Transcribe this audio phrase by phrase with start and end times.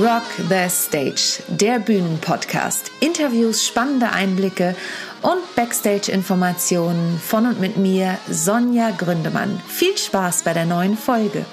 [0.00, 2.92] Rock the Stage, der Bühnenpodcast.
[3.00, 4.76] Interviews, spannende Einblicke
[5.22, 9.60] und Backstage-Informationen von und mit mir, Sonja Gründemann.
[9.66, 11.44] Viel Spaß bei der neuen Folge.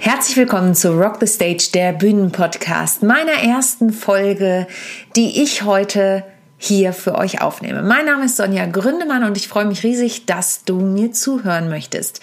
[0.00, 4.66] Herzlich willkommen zu Rock the Stage, der Bühnenpodcast, meiner ersten Folge,
[5.16, 6.24] die ich heute
[6.64, 7.82] hier für euch aufnehme.
[7.82, 12.20] Mein Name ist Sonja Gründemann und ich freue mich riesig, dass du mir zuhören möchtest.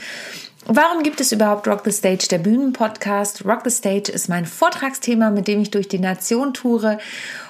[0.65, 3.45] Warum gibt es überhaupt Rock the Stage, der Bühnenpodcast?
[3.45, 6.99] Rock the Stage ist mein Vortragsthema, mit dem ich durch die Nation toure.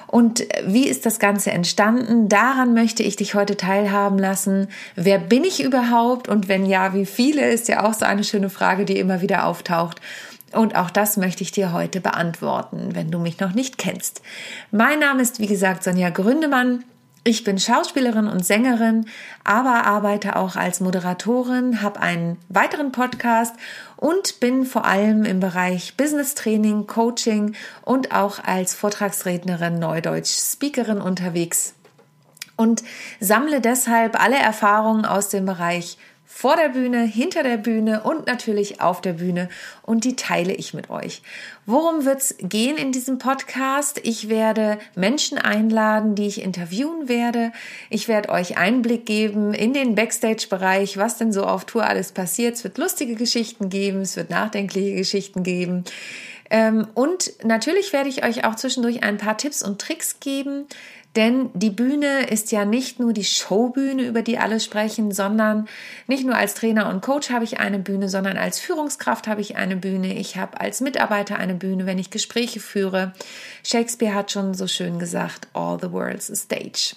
[0.06, 2.28] Und wie ist das Ganze entstanden?
[2.28, 4.68] Daran möchte ich dich heute teilhaben lassen.
[4.94, 6.28] Wer bin ich überhaupt?
[6.28, 9.46] Und wenn ja, wie viele, ist ja auch so eine schöne Frage, die immer wieder
[9.46, 10.00] auftaucht.
[10.52, 14.22] Und auch das möchte ich dir heute beantworten, wenn du mich noch nicht kennst.
[14.70, 16.84] Mein Name ist, wie gesagt, Sonja Gründemann.
[17.24, 19.06] Ich bin Schauspielerin und Sängerin,
[19.44, 23.54] aber arbeite auch als Moderatorin, habe einen weiteren Podcast
[23.96, 31.00] und bin vor allem im Bereich Business Training, Coaching und auch als Vortragsrednerin, Neudeutsch Speakerin
[31.00, 31.74] unterwegs
[32.56, 32.82] und
[33.20, 35.98] sammle deshalb alle Erfahrungen aus dem Bereich
[36.34, 39.50] vor der Bühne, hinter der Bühne und natürlich auf der Bühne
[39.82, 41.20] und die teile ich mit euch.
[41.66, 44.00] Worum wird es gehen in diesem Podcast?
[44.02, 47.52] Ich werde Menschen einladen, die ich interviewen werde.
[47.90, 52.54] Ich werde euch Einblick geben in den Backstage-Bereich, was denn so auf Tour alles passiert.
[52.54, 55.84] Es wird lustige Geschichten geben, es wird nachdenkliche Geschichten geben.
[56.50, 60.66] Ähm, und natürlich werde ich euch auch zwischendurch ein paar Tipps und Tricks geben,
[61.14, 65.68] denn die Bühne ist ja nicht nur die Showbühne, über die alle sprechen, sondern
[66.06, 69.56] nicht nur als Trainer und Coach habe ich eine Bühne, sondern als Führungskraft habe ich
[69.56, 70.14] eine Bühne.
[70.14, 73.12] Ich habe als Mitarbeiter eine Bühne, wenn ich Gespräche führe.
[73.62, 76.96] Shakespeare hat schon so schön gesagt, all the world's a stage.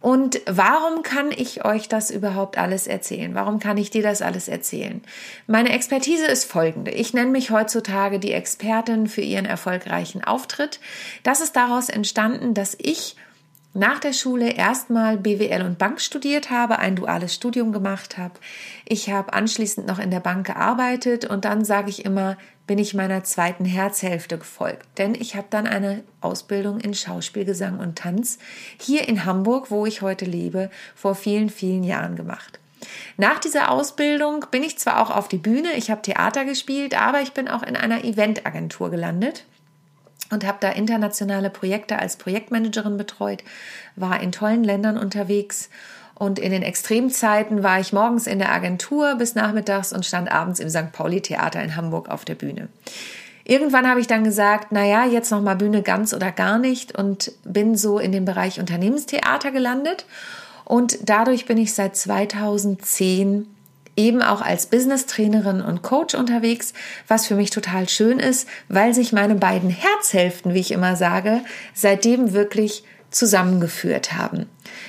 [0.00, 3.34] Und warum kann ich euch das überhaupt alles erzählen?
[3.34, 5.02] Warum kann ich dir das alles erzählen?
[5.48, 6.92] Meine Expertise ist folgende.
[6.92, 10.78] Ich nenne mich heutzutage die Expertin für ihren erfolgreichen Auftritt.
[11.24, 13.16] Das ist daraus entstanden, dass ich
[13.74, 18.34] nach der Schule erstmal BWL und Bank studiert habe, ein duales Studium gemacht habe.
[18.84, 22.36] Ich habe anschließend noch in der Bank gearbeitet und dann sage ich immer,
[22.66, 27.78] bin ich meiner zweiten Herzhälfte gefolgt, denn ich habe dann eine Ausbildung in Schauspiel, Gesang
[27.78, 28.38] und Tanz
[28.78, 32.60] hier in Hamburg, wo ich heute lebe, vor vielen, vielen Jahren gemacht.
[33.16, 37.22] Nach dieser Ausbildung bin ich zwar auch auf die Bühne, ich habe Theater gespielt, aber
[37.22, 39.44] ich bin auch in einer Eventagentur gelandet
[40.30, 43.42] und habe da internationale Projekte als Projektmanagerin betreut,
[43.96, 45.70] war in tollen Ländern unterwegs
[46.14, 50.58] und in den Extremzeiten war ich morgens in der Agentur bis nachmittags und stand abends
[50.58, 50.92] im St.
[50.92, 52.68] Pauli Theater in Hamburg auf der Bühne.
[53.44, 56.98] Irgendwann habe ich dann gesagt, na ja, jetzt noch mal Bühne ganz oder gar nicht
[56.98, 60.06] und bin so in den Bereich Unternehmenstheater gelandet
[60.64, 63.46] und dadurch bin ich seit 2010
[63.98, 66.72] eben auch als Business-Trainerin und Coach unterwegs,
[67.06, 71.42] was für mich total schön ist, weil sich meine beiden Herzhälften, wie ich immer sage,
[71.74, 74.46] seitdem wirklich zusammengeführt haben.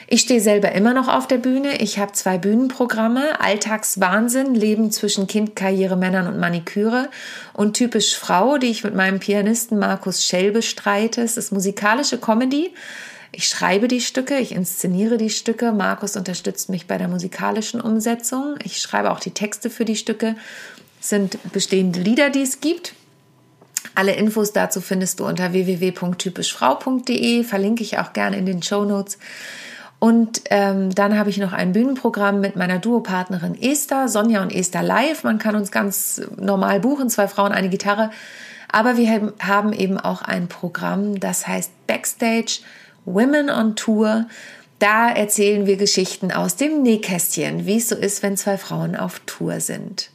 [0.08, 1.82] Ich stehe selber immer noch auf der Bühne.
[1.82, 7.10] Ich habe zwei Bühnenprogramme, Alltagswahnsinn, Leben zwischen Kind, Karriere, Männern und Maniküre
[7.54, 11.22] und typisch Frau, die ich mit meinem Pianisten Markus Schell bestreite.
[11.22, 12.74] Es ist musikalische Comedy
[13.32, 15.72] ich schreibe die Stücke, ich inszeniere die Stücke.
[15.72, 18.56] Markus unterstützt mich bei der musikalischen Umsetzung.
[18.64, 20.36] Ich schreibe auch die Texte für die Stücke.
[21.00, 22.94] Es sind bestehende Lieder, die es gibt.
[23.96, 27.44] Alle Infos dazu findest du unter www.typischfrau.de.
[27.44, 29.20] Verlinke ich auch gerne in den Show Notes.
[30.00, 34.82] Und ähm, dann habe ich noch ein Bühnenprogramm mit meiner Duopartnerin Esther, Sonja und Esther
[34.82, 35.24] live.
[35.24, 38.10] Man kann uns ganz normal buchen, zwei Frauen, eine Gitarre.
[38.72, 42.62] Aber wir haben eben auch ein Programm, das heißt Backstage
[43.14, 44.28] Women on Tour.
[44.80, 49.20] Da erzählen wir Geschichten aus dem Nähkästchen, wie es so ist, wenn zwei Frauen auf
[49.26, 50.12] Tour sind.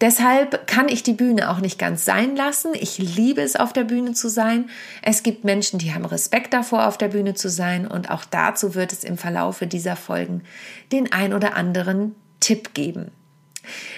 [0.00, 2.72] Deshalb kann ich die Bühne auch nicht ganz sein lassen.
[2.74, 4.68] Ich liebe es, auf der Bühne zu sein.
[5.02, 7.86] Es gibt Menschen, die haben Respekt davor, auf der Bühne zu sein.
[7.86, 10.42] Und auch dazu wird es im Verlaufe dieser Folgen
[10.92, 13.12] den ein oder anderen Tipp geben.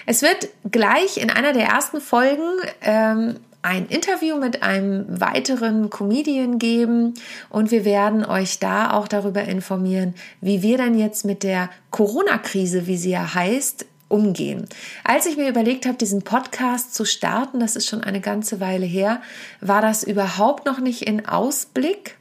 [0.04, 2.52] Es wird gleich in einer der ersten Folgen
[2.82, 7.14] ähm, ein Interview mit einem weiteren Comedian geben
[7.50, 12.86] und wir werden euch da auch darüber informieren, wie wir denn jetzt mit der Corona-Krise,
[12.86, 14.68] wie sie ja heißt, umgehen.
[15.02, 18.86] Als ich mir überlegt habe, diesen Podcast zu starten, das ist schon eine ganze Weile
[18.86, 19.20] her,
[19.60, 22.16] war das überhaupt noch nicht in Ausblick,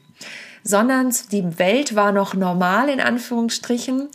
[0.64, 4.08] sondern die Welt war noch normal in Anführungsstrichen.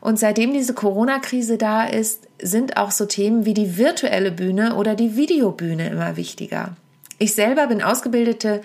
[0.00, 4.94] Und seitdem diese Corona-Krise da ist, sind auch so Themen wie die virtuelle Bühne oder
[4.94, 6.76] die Videobühne immer wichtiger.
[7.18, 8.62] Ich selber bin ausgebildete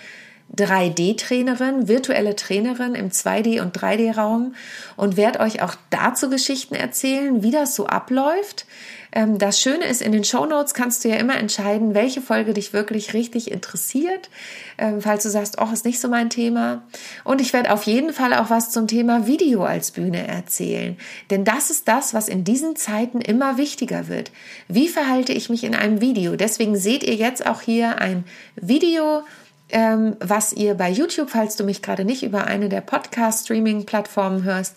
[0.57, 4.55] 3D-Trainerin, virtuelle Trainerin im 2D- und 3D-Raum
[4.97, 8.65] und werde euch auch dazu Geschichten erzählen, wie das so abläuft.
[9.13, 12.53] Ähm, das Schöne ist, in den Show Notes kannst du ja immer entscheiden, welche Folge
[12.53, 14.29] dich wirklich richtig interessiert,
[14.77, 16.83] ähm, falls du sagst, oh, ist nicht so mein Thema.
[17.23, 20.97] Und ich werde auf jeden Fall auch was zum Thema Video als Bühne erzählen.
[21.29, 24.31] Denn das ist das, was in diesen Zeiten immer wichtiger wird.
[24.67, 26.35] Wie verhalte ich mich in einem Video?
[26.35, 28.25] Deswegen seht ihr jetzt auch hier ein
[28.55, 29.23] Video
[29.71, 34.75] ähm, was ihr bei YouTube, falls du mich gerade nicht über eine der Podcast-Streaming-Plattformen hörst,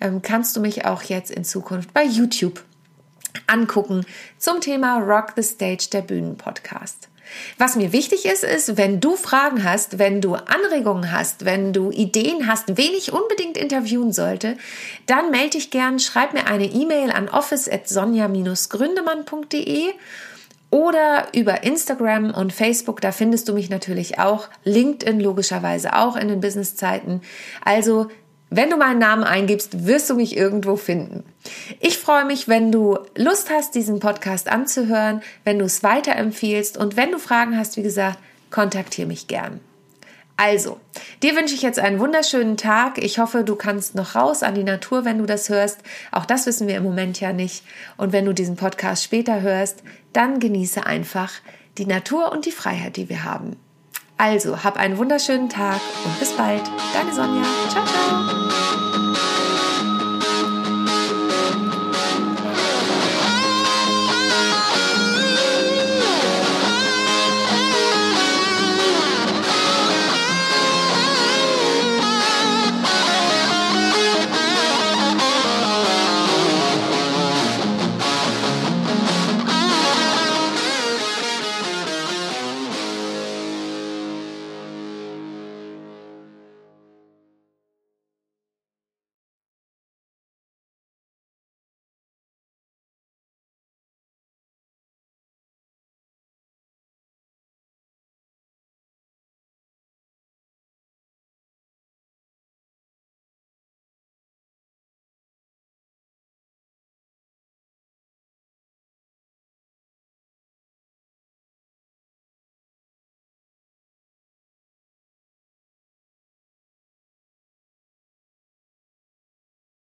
[0.00, 2.62] ähm, kannst du mich auch jetzt in Zukunft bei YouTube
[3.46, 4.04] angucken
[4.38, 7.08] zum Thema Rock the Stage, der Bühnenpodcast.
[7.58, 11.90] Was mir wichtig ist, ist, wenn du Fragen hast, wenn du Anregungen hast, wenn du
[11.90, 14.56] Ideen hast, wen ich unbedingt interviewen sollte,
[15.06, 19.92] dann melde dich gern, schreib mir eine E-Mail an office@sonja-gründemann.de
[20.70, 26.28] oder über Instagram und Facebook, da findest du mich natürlich auch, LinkedIn logischerweise auch in
[26.28, 27.22] den Businesszeiten.
[27.64, 28.08] Also
[28.50, 31.24] wenn du meinen Namen eingibst, wirst du mich irgendwo finden.
[31.80, 36.96] Ich freue mich, wenn du Lust hast, diesen Podcast anzuhören, wenn du es weiterempfiehlst und
[36.96, 38.18] wenn du Fragen hast, wie gesagt,
[38.50, 39.60] kontaktiere mich gern.
[40.36, 40.78] Also,
[41.22, 42.98] dir wünsche ich jetzt einen wunderschönen Tag.
[42.98, 45.80] Ich hoffe, du kannst noch raus an die Natur, wenn du das hörst.
[46.12, 47.64] Auch das wissen wir im Moment ja nicht.
[47.96, 51.32] Und wenn du diesen Podcast später hörst, dann genieße einfach
[51.78, 53.56] die Natur und die Freiheit, die wir haben.
[54.18, 56.62] Also, hab einen wunderschönen Tag und bis bald.
[56.92, 57.42] Deine Sonja.
[57.70, 58.95] Ciao, ciao.